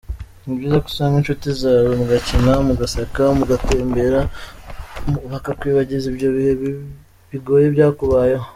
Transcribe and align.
Ni 0.43 0.53
byiza 0.57 0.77
ko 0.83 0.87
usanga 0.91 1.15
inshuti 1.17 1.47
zawe 1.61 1.89
mugakina, 1.99 2.51
mugaseka, 2.67 3.23
mugatembera 3.37 4.19
bakakwibagiza 5.31 6.05
ibyo 6.11 6.27
bihe 6.35 6.51
bigoye 7.31 7.65
byakubayeho. 7.75 8.47